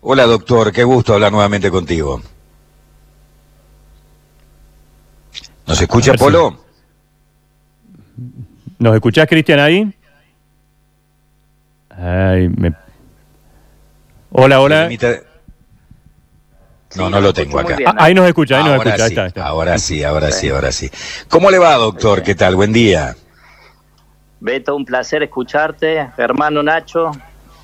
[0.00, 2.22] Hola doctor, qué gusto hablar nuevamente contigo.
[5.66, 6.56] ¿Nos escucha Polo?
[8.78, 9.94] ¿Nos escuchás, Cristian, ahí?
[11.90, 12.72] Ay, me...
[14.30, 14.88] Hola, hola.
[16.94, 17.76] No, no lo tengo acá.
[17.84, 19.08] Ah, ahí nos escucha, ahí nos ahora escucha.
[19.08, 20.90] Sí, ahí está, Ahora sí, ahora sí, ahora sí.
[21.28, 22.22] ¿Cómo le va, doctor?
[22.22, 22.54] ¿Qué tal?
[22.54, 23.16] Buen día.
[24.40, 26.08] Beto, un placer escucharte.
[26.16, 27.10] Hermano Nacho,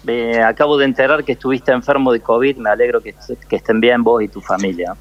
[0.04, 2.56] me acabo de enterar que estuviste enfermo de COVID.
[2.58, 3.14] Me alegro que,
[3.48, 4.94] que estén bien vos y tu familia.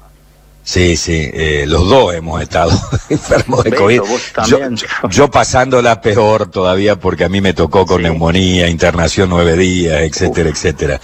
[0.66, 2.70] Sí, sí, eh, los dos hemos estado
[3.10, 4.00] enfermos de COVID.
[4.46, 8.04] Yo, yo- yo pasándola peor todavía porque a mí me tocó con Sí.
[8.04, 11.00] neumonía, internación nueve días, etcétera, etcétera.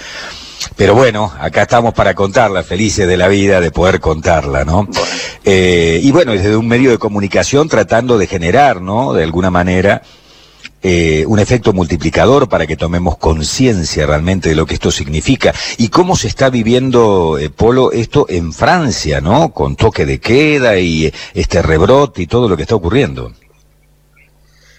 [0.76, 4.88] Pero bueno, acá estamos para contarla, felices de la vida de poder contarla, ¿no?
[5.44, 9.12] Eh, y bueno, desde un medio de comunicación tratando de generar, ¿no?
[9.12, 10.00] De alguna manera,
[10.82, 15.88] eh, un efecto multiplicador para que tomemos conciencia realmente de lo que esto significa y
[15.88, 19.52] cómo se está viviendo, eh, Polo, esto en Francia, ¿no?
[19.52, 23.32] Con toque de queda y eh, este rebrote y todo lo que está ocurriendo.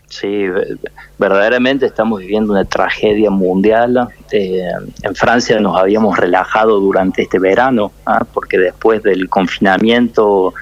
[0.08, 0.76] Sí, ve-
[1.18, 4.10] verdaderamente estamos viviendo una tragedia mundial.
[4.32, 4.62] Eh,
[5.04, 8.26] en Francia nos habíamos relajado durante este verano, ¿ah?
[8.34, 10.54] porque después del confinamiento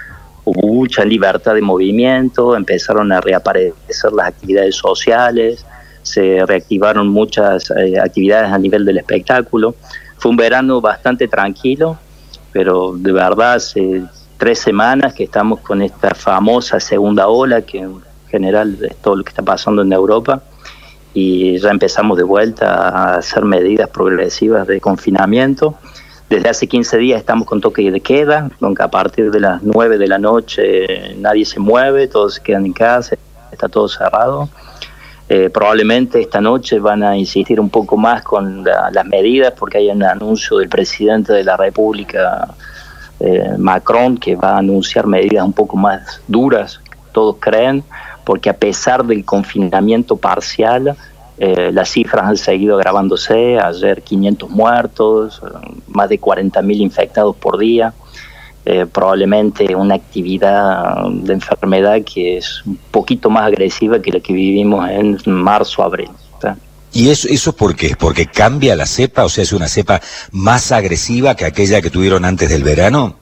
[0.45, 5.66] hubo mucha libertad de movimiento, empezaron a reaparecer las actividades sociales,
[6.02, 9.76] se reactivaron muchas eh, actividades a nivel del espectáculo.
[10.18, 11.98] Fue un verano bastante tranquilo,
[12.52, 14.04] pero de verdad hace
[14.38, 19.24] tres semanas que estamos con esta famosa segunda ola que en general es todo lo
[19.24, 20.42] que está pasando en Europa
[21.14, 25.76] y ya empezamos de vuelta a hacer medidas progresivas de confinamiento.
[26.30, 29.97] Desde hace 15 días estamos con toque de queda, aunque a partir de las 9
[29.97, 33.16] de la noche nadie se mueve, todos se quedan en casa,
[33.52, 34.47] está todo cerrado.
[35.27, 39.80] Eh, probablemente esta noche van a insistir un poco más con la- las medidas porque
[39.80, 42.47] hay un anuncio del presidente de la República,
[43.19, 46.80] eh, Macron, que va a anunciar medidas un poco más duras,
[47.11, 47.83] todos creen,
[48.23, 50.95] porque a pesar del confinamiento parcial,
[51.39, 55.41] eh, las cifras han seguido agravándose, ayer 500 muertos,
[55.88, 57.94] más de 40.000 infectados por día,
[58.66, 64.33] eh, probablemente una actividad de enfermedad que es un poquito más agresiva que la que
[64.33, 66.09] vivimos en marzo, abril.
[66.91, 67.95] ¿Y eso, eso por qué?
[67.95, 69.23] ¿Porque cambia la cepa?
[69.23, 70.01] O sea, es una cepa
[70.31, 73.19] más agresiva que aquella que tuvieron antes del verano.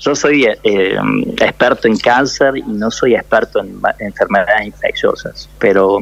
[0.00, 0.98] Yo soy eh,
[1.38, 5.98] experto en cáncer y no soy experto en enfermedades infecciosas, pero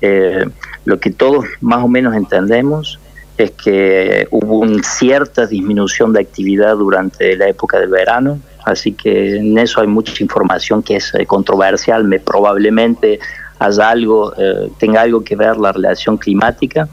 [0.00, 0.44] eh,
[0.84, 2.98] lo que todos más o menos entendemos
[3.36, 9.36] es que hubo una cierta disminución de actividad durante la época del verano, así que
[9.36, 13.18] en eso hay mucha información que es eh, controversial, me probablemente
[13.58, 16.88] haya algo, eh, tenga algo que ver la relación climática,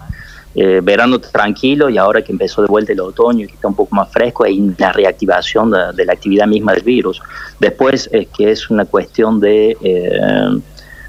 [0.59, 3.75] eh, verano tranquilo y ahora que empezó de vuelta el otoño y que está un
[3.75, 7.22] poco más fresco, hay una reactivación de, de la actividad misma del virus.
[7.59, 10.59] Después es que es una cuestión de, eh,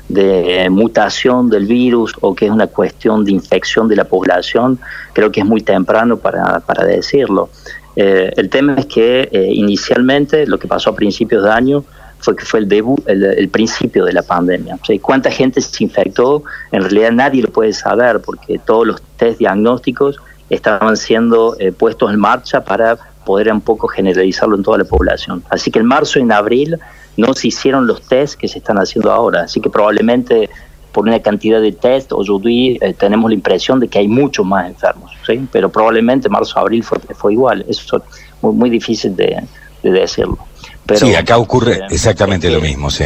[0.09, 4.79] de mutación del virus o que es una cuestión de infección de la población,
[5.15, 7.49] creo que es muy temprano para, para decirlo.
[7.97, 11.85] Eh, el tema es que eh, inicialmente lo que pasó a principios de año
[12.21, 14.77] fue que fue el debut, el, principio de la pandemia.
[14.81, 16.43] O sea, ¿y ¿Cuánta gente se infectó?
[16.73, 20.19] En realidad nadie lo puede saber porque todos los test diagnósticos
[20.51, 25.43] estaban siendo eh, puestos en marcha para poder un poco generalizarlo en toda la población.
[25.51, 26.79] Así que en marzo y en abril
[27.17, 29.43] no se hicieron los test que se están haciendo ahora.
[29.43, 30.49] Así que probablemente
[30.93, 34.67] por una cantidad de test, aujourd'hui eh, tenemos la impresión de que hay muchos más
[34.67, 35.13] enfermos,
[35.53, 37.65] pero probablemente marzo-abril fue, fue igual.
[37.69, 38.03] Eso es
[38.41, 39.47] muy, difícil de
[39.83, 40.39] decirlo.
[40.89, 43.05] Pero, sí, acá ocurre exactamente es lo mismo, sí.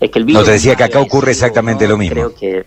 [0.00, 1.90] es que el No, virus te decía que acá ocurre exactamente ¿no?
[1.90, 2.14] lo mismo.
[2.14, 2.66] Creo que,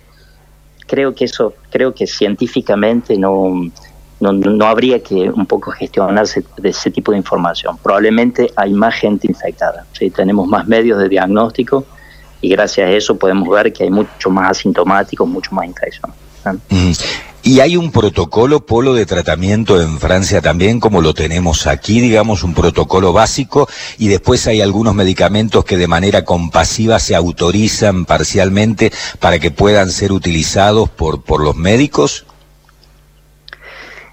[0.86, 3.72] creo que eso, creo que científicamente no,
[4.20, 7.76] no, no habría que un poco gestionarse de ese tipo de información.
[7.82, 10.12] Probablemente hay más gente infectada, ¿sí?
[10.12, 11.84] tenemos más medios de diagnóstico
[12.40, 16.14] y gracias a eso podemos ver que hay mucho más asintomáticos, mucho más infección.
[17.44, 22.44] ¿Y hay un protocolo, Polo, de tratamiento en Francia también, como lo tenemos aquí, digamos,
[22.44, 23.68] un protocolo básico,
[23.98, 29.90] y después hay algunos medicamentos que de manera compasiva se autorizan parcialmente para que puedan
[29.90, 32.26] ser utilizados por, por los médicos?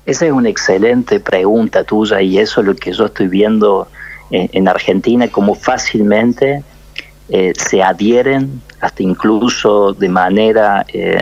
[0.07, 3.89] Esa es una excelente pregunta tuya y eso es lo que yo estoy viendo
[4.31, 6.63] en, en Argentina, como fácilmente
[7.29, 11.19] eh, se adhieren hasta incluso de manera eh,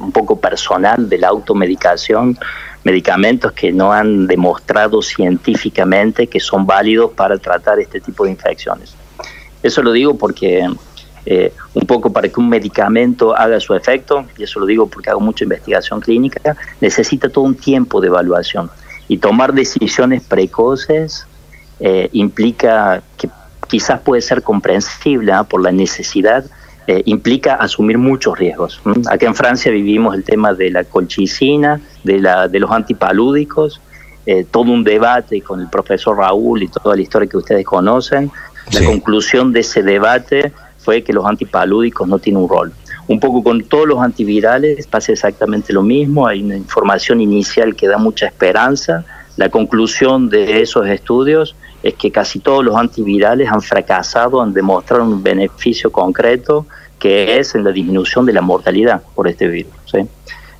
[0.00, 2.38] un poco personal de la automedicación,
[2.84, 8.94] medicamentos que no han demostrado científicamente que son válidos para tratar este tipo de infecciones.
[9.62, 10.66] Eso lo digo porque
[11.26, 15.10] eh, un poco para que un medicamento haga su efecto, y eso lo digo porque
[15.10, 18.70] hago mucha investigación clínica, necesita todo un tiempo de evaluación.
[19.06, 21.26] Y tomar decisiones precoces
[21.80, 23.28] eh, implica que
[23.68, 25.44] quizás puede ser comprensible ¿ah?
[25.44, 26.44] por la necesidad,
[26.90, 28.80] eh, implica asumir muchos riesgos.
[29.08, 33.80] Acá en Francia vivimos el tema de la colchicina, de, la, de los antipalúdicos,
[34.50, 38.30] todo un debate con el profesor Raúl y toda la historia que ustedes conocen.
[38.72, 42.72] La conclusión de ese debate fue que los antipalúdicos no tienen un rol.
[43.06, 47.86] Un poco con todos los antivirales pasa exactamente lo mismo, hay una información inicial que
[47.86, 49.04] da mucha esperanza.
[49.36, 55.00] La conclusión de esos estudios es que casi todos los antivirales han fracasado en demostrar
[55.00, 56.66] un beneficio concreto
[56.98, 59.72] que es en la disminución de la mortalidad por este virus.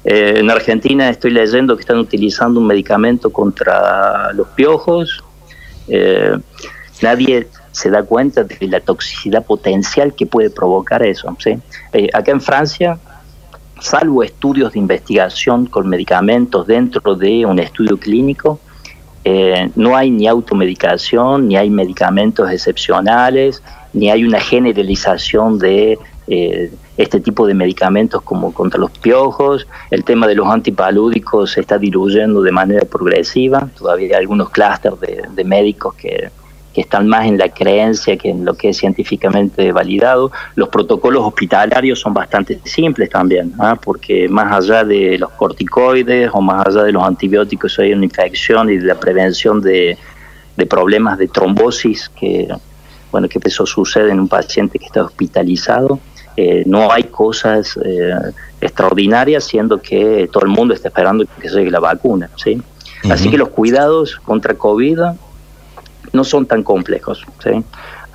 [0.03, 5.23] Eh, en Argentina estoy leyendo que están utilizando un medicamento contra los piojos.
[5.89, 6.37] Eh,
[7.03, 11.37] nadie se da cuenta de la toxicidad potencial que puede provocar eso.
[11.39, 11.59] ¿sí?
[11.93, 12.99] Eh, acá en Francia,
[13.81, 18.59] salvo estudios de investigación con medicamentos dentro de un estudio clínico,
[19.25, 23.63] eh, no hay ni automedicación, ni hay medicamentos excepcionales,
[23.93, 29.67] ni hay una generalización de eh, este tipo de medicamentos como contra los piojos.
[29.91, 33.69] El tema de los antipalúdicos se está diluyendo de manera progresiva.
[33.77, 34.99] Todavía hay algunos clústeres
[35.35, 36.31] de médicos que
[36.73, 40.31] que están más en la creencia que en lo que es científicamente validado.
[40.55, 43.77] Los protocolos hospitalarios son bastante simples también, ¿ah?
[43.83, 48.71] porque más allá de los corticoides o más allá de los antibióticos hay una infección
[48.71, 49.99] y de la prevención de,
[50.69, 52.47] problemas de trombosis que
[53.11, 55.99] bueno que eso sucede en un paciente que está hospitalizado.
[56.37, 58.13] Eh, no hay cosas eh,
[58.61, 62.31] extraordinarias, siendo que todo el mundo está esperando que llegue la vacuna.
[62.37, 62.63] ¿sí?
[63.11, 65.01] Así que los cuidados contra COVID
[66.13, 67.25] no son tan complejos.
[67.43, 67.63] ¿sí?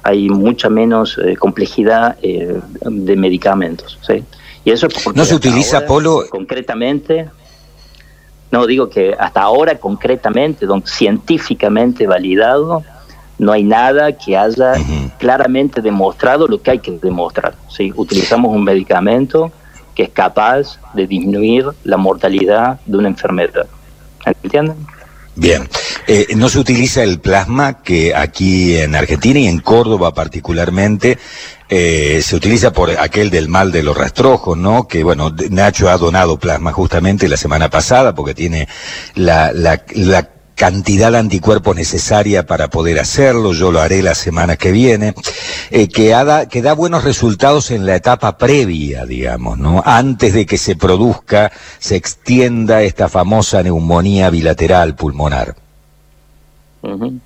[0.04, 4.00] Hay mucha menos eh, complejidad eh, de medicamentos.
[4.06, 4.24] ¿sí?
[4.64, 7.30] Y eso porque no se utiliza polo concretamente.
[8.52, 12.84] No digo que hasta ahora concretamente, científicamente validado,
[13.38, 14.74] no hay nada que haya
[15.18, 17.56] claramente demostrado lo que hay que demostrar.
[17.70, 17.92] ¿sí?
[17.96, 19.52] Utilizamos un medicamento
[19.94, 23.66] que es capaz de disminuir la mortalidad de una enfermedad.
[24.44, 24.76] ¿Entienden?
[25.36, 25.68] Bien,
[26.08, 31.18] eh, no se utiliza el plasma que aquí en Argentina y en Córdoba particularmente
[31.68, 34.88] eh, se utiliza por aquel del mal de los rastrojos, ¿no?
[34.88, 38.68] Que bueno, Nacho ha donado plasma justamente la semana pasada porque tiene
[39.16, 44.56] la, la, la cantidad de anticuerpos necesaria para poder hacerlo, yo lo haré la semana
[44.56, 45.14] que viene,
[45.70, 49.84] eh, que, da, que da buenos resultados en la etapa previa, digamos, ¿no?
[49.86, 55.65] Antes de que se produzca, se extienda esta famosa neumonía bilateral pulmonar.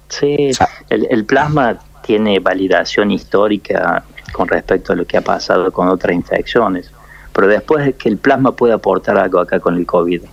[0.08, 0.52] Sí,
[0.90, 6.16] el, el plasma tiene validación histórica con respecto a lo que ha pasado con otras
[6.16, 6.92] infecciones,
[7.34, 10.24] pero después es que el plasma puede aportar algo acá con el COVID.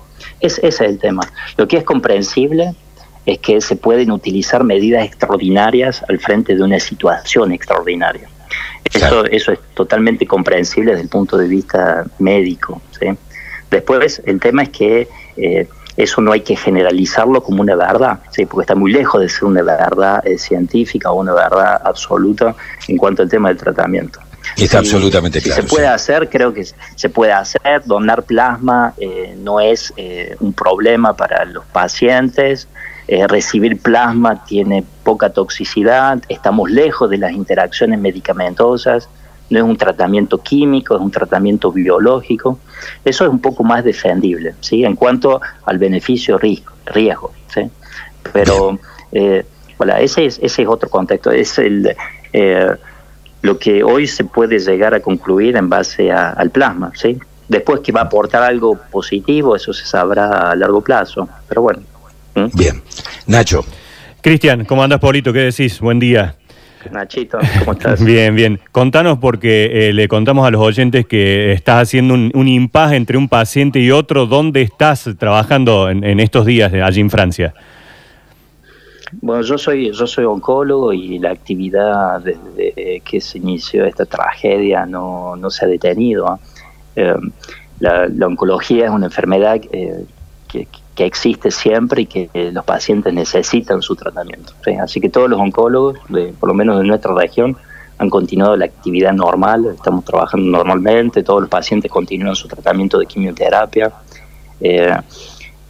[0.40, 1.22] Es, ese es el tema.
[1.56, 2.74] Lo que es comprensible
[3.26, 8.28] es que se pueden utilizar medidas extraordinarias al frente de una situación extraordinaria.
[8.84, 12.80] Eso, eso es totalmente comprensible desde el punto de vista médico.
[13.70, 18.46] Después, el tema es que eh, eso no hay que generalizarlo como una verdad, ¿sí?
[18.46, 22.54] porque está muy lejos de ser una verdad eh, científica o una verdad absoluta
[22.88, 24.20] en cuanto al tema del tratamiento.
[24.56, 25.62] Está absolutamente claro.
[25.62, 27.82] se puede hacer, creo que se puede hacer.
[27.84, 29.92] Donar plasma eh, no es
[30.38, 32.68] un problema para los pacientes.
[33.08, 39.08] Eh, recibir plasma tiene poca toxicidad, estamos lejos de las interacciones medicamentosas,
[39.50, 42.58] no es un tratamiento químico, es un tratamiento biológico.
[43.04, 44.84] Eso es un poco más defendible, ¿sí?
[44.84, 47.62] En cuanto al beneficio-riesgo, riesgo, ¿sí?
[48.32, 48.78] Pero,
[49.12, 49.44] eh,
[49.98, 51.94] ese es, ese es otro contexto, es el...
[52.32, 52.70] Eh,
[53.42, 57.16] lo que hoy se puede llegar a concluir en base al plasma, ¿sí?
[57.48, 61.82] Después que va a aportar algo positivo, eso se sabrá a largo plazo, pero bueno.
[62.54, 62.82] Bien.
[63.26, 63.64] Nacho.
[64.20, 65.32] Cristian, ¿cómo andas, Polito?
[65.32, 65.78] ¿Qué decís?
[65.78, 66.34] Buen día.
[66.92, 68.04] Nachito, ¿cómo estás?
[68.04, 68.60] bien, bien.
[68.72, 73.28] Contanos porque eh, le contamos a los oyentes que estás haciendo un, un entre un
[73.28, 74.26] paciente y otro.
[74.26, 77.54] ¿Dónde estás trabajando en, estos días allí en Francia?
[79.20, 84.84] Bueno, yo soy yo soy oncólogo y la actividad desde que se inició esta tragedia
[84.84, 86.28] no, se ha detenido.
[86.28, 86.38] ¿ah?
[86.96, 87.14] Eh,
[87.80, 90.04] la, oncología es una enfermedad eh,
[90.48, 90.66] que,
[90.96, 94.54] que existe siempre y que los pacientes necesitan su tratamiento.
[94.80, 95.98] Así que todos los oncólogos,
[96.40, 97.56] por lo menos de nuestra región,
[97.98, 103.06] han continuado la actividad normal, estamos trabajando normalmente, todos los pacientes continúan su tratamiento de
[103.06, 103.92] quimioterapia.
[104.60, 104.96] Eh,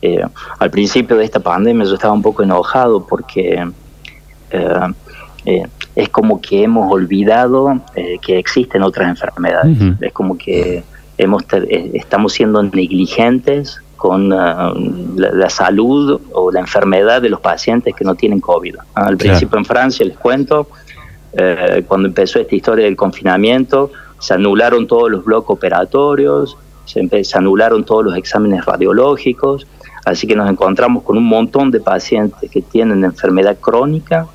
[0.00, 0.24] eh,
[0.60, 3.68] al principio de esta pandemia yo estaba un poco enojado porque
[4.50, 5.62] eh,
[5.96, 7.80] es como que hemos olvidado
[8.22, 9.78] que existen otras enfermedades.
[10.00, 10.84] Es como que
[11.18, 11.42] hemos
[11.94, 18.40] estamos siendo negligentes con la, salud o la enfermedad de los pacientes que no tienen
[18.40, 18.76] COVID.
[18.94, 20.68] Al principio en Francia, les cuento,
[21.88, 27.84] cuando empezó esta historia del confinamiento, se anularon todos los bloques operatorios, se, se anularon
[27.84, 29.66] todos los exámenes radiológicos,
[30.04, 34.28] así que nos encontramos con un montón de pacientes que tienen enfermedad crónica,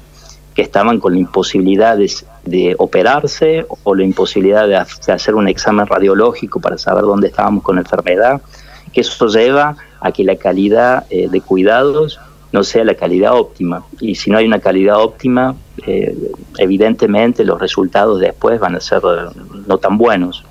[0.54, 6.60] que estaban con la imposibilidad de, operarse o la imposibilidad de, hacer un examen radiológico
[6.60, 8.42] para saber dónde estábamos con la enfermedad,
[8.94, 12.20] que eso lleva a que la calidad eh, de cuidados
[12.52, 13.84] no sea la calidad óptima.
[14.00, 15.56] Y si no hay una calidad óptima,
[15.88, 16.16] eh,
[16.58, 19.30] evidentemente los resultados después van a ser eh,
[19.68, 20.44] no tan buenos.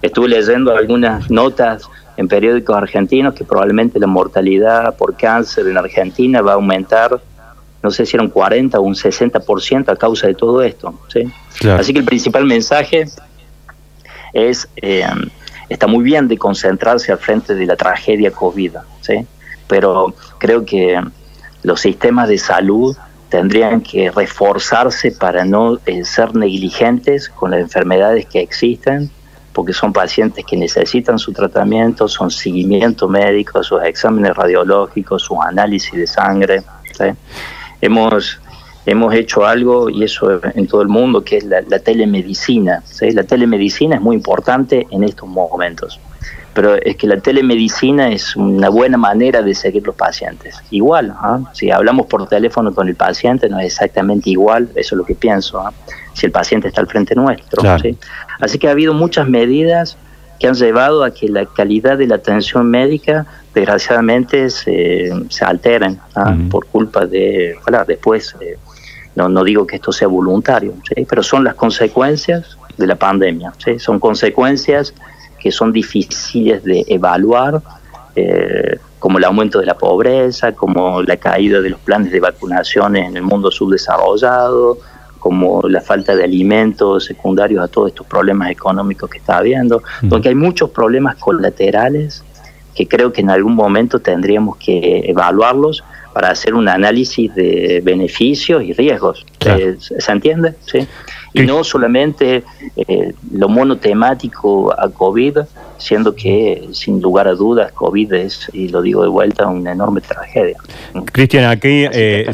[0.00, 6.40] Estuve leyendo algunas notas en periódicos argentinos que probablemente la mortalidad por cáncer en Argentina
[6.40, 7.20] va a aumentar,
[7.82, 10.94] no sé si era un 40 o un 60% a causa de todo esto.
[11.78, 13.04] Así que el principal mensaje
[14.32, 15.04] es, eh,
[15.72, 18.76] está muy bien de concentrarse al frente de la tragedia COVID,
[19.66, 21.00] pero creo que
[21.62, 22.96] los sistemas de salud
[23.30, 29.10] tendrían que reforzarse para no eh, ser negligentes con las enfermedades que existen,
[29.54, 35.94] porque son pacientes que necesitan su tratamiento, son seguimiento médico, sus exámenes radiológicos, sus análisis
[35.94, 36.62] de sangre.
[37.80, 38.38] Hemos,
[38.86, 42.82] hemos hecho algo, y eso en todo el mundo, que es la, telemedicina.
[43.00, 46.00] La telemedicina es muy importante en estos momentos
[46.54, 50.62] pero es que la telemedicina es una buena manera de seguir los pacientes.
[50.70, 51.40] Igual, ¿ah?
[51.52, 55.14] si hablamos por teléfono con el paciente no es exactamente igual, eso es lo que
[55.14, 55.72] pienso, ¿ah?
[56.12, 57.62] si el paciente está al frente nuestro.
[58.40, 59.96] Así que ha habido muchas medidas
[60.38, 66.00] que han llevado a que la calidad de la atención médica desgraciadamente se, se alteren
[66.14, 66.36] ¿ah?
[66.50, 68.58] por culpa de, bueno, después, eh,
[69.14, 70.74] no, no digo que esto sea voluntario,
[71.08, 74.94] pero son las consecuencias de la pandemia, son consecuencias
[75.38, 77.60] que son difíciles de evaluar,
[78.14, 83.08] eh, como el aumento de la pobreza, como la caída de los planes de vacunaciones
[83.08, 84.78] en el mundo subdesarrollado,
[85.18, 89.82] como la falta de alimentos secundarios a todos estos problemas económicos que está habiendo.
[90.08, 92.24] Porque hay muchos problemas colaterales
[92.74, 98.62] que creo que en algún momento tendríamos que evaluarlos para hacer un análisis de beneficios
[98.62, 99.24] y riesgos.
[99.44, 100.54] Eh, ¿Se entiende?
[100.66, 100.86] ¿Sí?
[101.34, 102.44] y no solamente
[102.76, 105.38] eh, lo monotemático a COVID,
[105.82, 110.00] siendo que sin lugar a dudas COVID es, y lo digo de vuelta, una enorme
[110.00, 110.56] tragedia.
[111.12, 112.30] Cristian, aquí eh,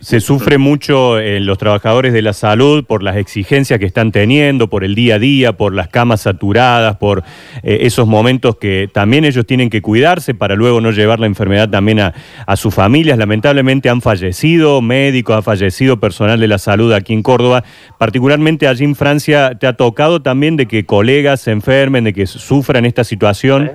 [0.00, 4.68] se, sufre mucho en los trabajadores de la salud por las exigencias que están teniendo,
[4.68, 7.24] por el día a día, por las camas saturadas, por
[7.62, 11.68] eh, esos momentos que también ellos tienen que cuidarse para luego no llevar la enfermedad
[11.68, 12.14] también a,
[12.46, 13.18] a sus familias.
[13.18, 17.64] Lamentablemente han fallecido médicos, ha fallecido personal de la salud aquí en Córdoba,
[17.98, 22.26] particularmente allí en Francia, ¿te ha tocado también de que colegas se enfermen, de que
[22.26, 23.72] sufran esta situación?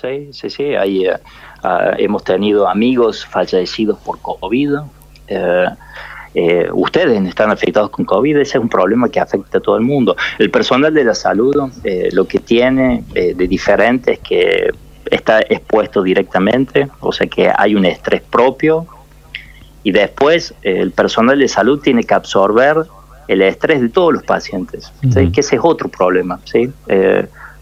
[0.00, 0.74] Sí, sí, sí.
[0.74, 1.16] Ahí, eh,
[1.62, 4.76] ah, hemos tenido amigos fallecidos por COVID.
[5.28, 5.66] Eh,
[6.34, 9.82] eh, ustedes están afectados con COVID, ese es un problema que afecta a todo el
[9.82, 10.16] mundo.
[10.38, 11.54] El personal de la salud
[12.12, 14.70] lo que tiene de diferente es que
[15.10, 18.86] está expuesto directamente, o sea que hay un estrés propio
[19.82, 22.84] y después el personal de salud tiene que absorber
[23.26, 26.38] el estrés de todos los pacientes, que ese es otro problema.
[26.44, 26.70] ¿sí?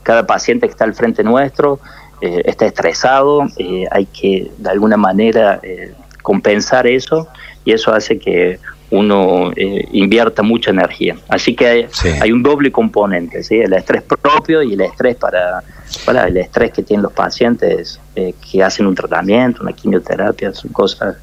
[0.07, 1.81] Cada paciente que está al frente nuestro
[2.21, 7.27] eh, está estresado, eh, hay que de alguna manera eh, compensar eso
[7.65, 9.51] y eso hace que uno
[9.91, 11.17] invierta mucha energía.
[11.29, 11.89] Así que
[12.21, 13.57] hay, un doble componente, ¿sí?
[13.57, 15.65] el estrés propio y el estrés para,
[16.05, 21.17] para el estrés que tienen los pacientes que hacen un tratamiento, una quimioterapia, son cosas...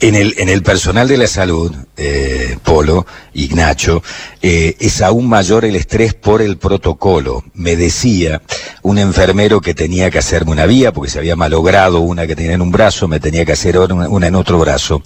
[0.00, 4.00] En el, en el personal de la salud, eh, Polo, Ignacio,
[4.40, 7.42] eh, es aún mayor el estrés por el protocolo.
[7.54, 8.40] Me decía
[8.82, 12.52] un enfermero que tenía que hacerme una vía, porque se había malogrado una que tenía
[12.52, 15.02] en un brazo, me tenía que hacer una en otro brazo.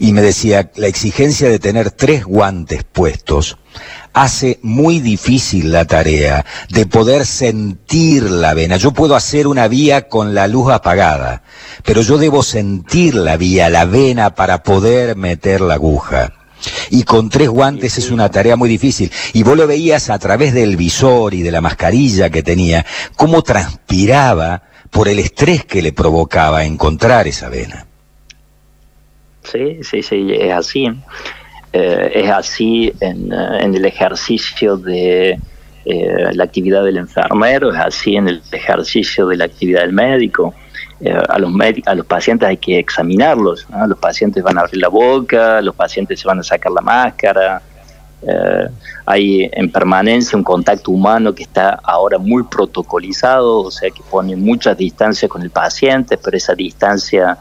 [0.00, 3.56] Y me decía, la exigencia de tener tres guantes puestos
[4.12, 8.76] hace muy difícil la tarea de poder sentir la vena.
[8.76, 11.42] Yo puedo hacer una vía con la luz apagada,
[11.84, 16.32] pero yo debo sentir la vía, la vena, para poder meter la aguja.
[16.90, 19.10] Y con tres guantes es una tarea muy difícil.
[19.32, 22.84] Y vos lo veías a través del visor y de la mascarilla que tenía,
[23.16, 27.86] cómo transpiraba por el estrés que le provocaba encontrar esa vena.
[29.42, 30.88] Sí, sí, sí, es así.
[31.78, 35.38] Eh, es así en, eh, en, el ejercicio de
[35.84, 40.54] eh, la actividad del enfermero, es así en el ejercicio de la actividad del médico.
[41.28, 41.52] a, los
[41.84, 46.18] a los pacientes hay que examinarlos, los pacientes van a abrir la boca, los pacientes
[46.18, 47.60] se van a sacar la máscara,
[49.04, 54.34] hay en permanencia un contacto humano que está ahora muy protocolizado, o sea que pone
[54.34, 57.36] muchas distancias con el paciente, pero esa distancia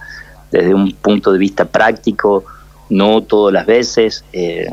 [0.51, 2.43] desde un punto de vista práctico,
[2.89, 4.69] no todas las veces eh,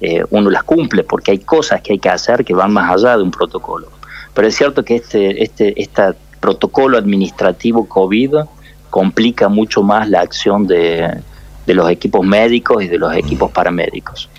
[0.00, 3.16] eh, uno las cumple, porque hay cosas que hay que hacer que van más allá
[3.16, 3.88] de un protocolo.
[4.34, 6.02] Pero es cierto que este, este, este
[6.40, 8.36] protocolo administrativo COVID
[8.90, 11.20] complica mucho más la acción de,
[11.68, 14.30] de los equipos médicos y de los equipos paramédicos.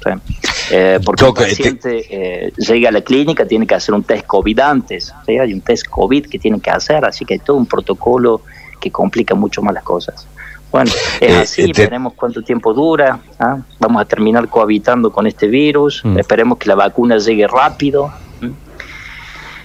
[0.72, 4.60] Eh, porque el paciente eh, llega a la clínica, tiene que hacer un test COVID
[4.60, 8.42] antes, hay un test COVID que tiene que hacer, así que hay todo un protocolo
[8.80, 10.26] que complica mucho más las cosas.
[10.72, 13.58] Bueno, es eh, así, veremos cuánto tiempo dura, ¿ah?
[13.80, 16.20] vamos a terminar cohabitando con este virus, mm.
[16.20, 18.12] esperemos que la vacuna llegue rápido,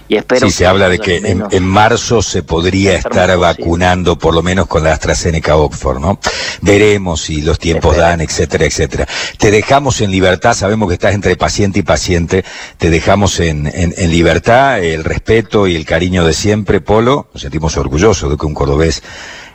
[0.07, 4.43] y espero sí, se habla de que en, marzo se podría estar vacunando, por lo
[4.43, 6.19] menos con la AstraZeneca Oxford, ¿no?
[6.61, 9.07] Veremos si los tiempos dan, etcétera, etcétera.
[9.39, 12.45] Te dejamos en libertad, sabemos que estás entre paciente y paciente,
[12.77, 17.29] te dejamos en, en, libertad, el respeto y el cariño de siempre, Polo.
[17.33, 19.01] Nos sentimos orgullosos de que un cordobés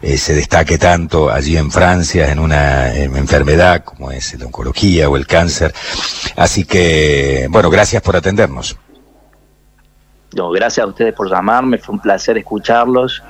[0.03, 5.17] eh, se destaque tanto allí en Francia en una enfermedad como es la oncología o
[5.17, 5.75] el cáncer.
[6.37, 8.77] Así que, bueno, gracias por atendernos.
[10.35, 13.23] No, gracias a ustedes por llamarme, fue un placer escucharlos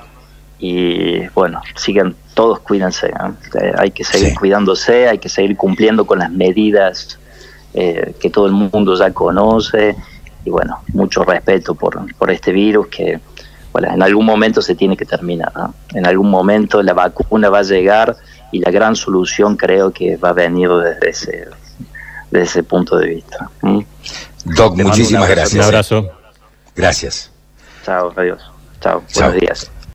[0.59, 6.19] y bueno, sigan todos, cuídense, eh, hay que seguir cuidándose, hay que seguir cumpliendo con
[6.19, 7.19] las medidas
[7.73, 9.95] eh, que todo el mundo ya conoce
[10.45, 13.19] y bueno, mucho respeto por, por este virus que
[13.71, 15.51] bueno, en algún momento se tiene que terminar,
[15.93, 18.15] en algún momento la vacuna va a llegar
[18.51, 21.47] y la gran solución creo que va a venir desde ese,
[22.29, 23.49] desde ese punto de vista.
[24.43, 25.53] Doc, muchísimas gracias.
[25.53, 26.11] Un abrazo.
[26.75, 27.31] Gracias.
[27.85, 28.41] Chao, adiós.
[28.81, 29.71] Chao, buenos días.